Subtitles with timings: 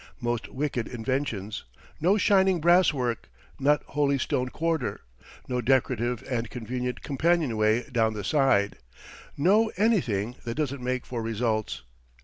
[0.19, 1.63] Most wicked inventions;
[1.99, 5.01] no shining brasswork nor holy stoned quarter,
[5.47, 8.79] no decorative and convenient companionway down the side
[9.37, 11.83] no anything that doesn't make for results.